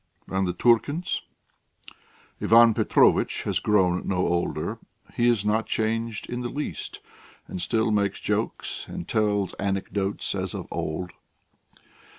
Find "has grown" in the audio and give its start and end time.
3.43-4.07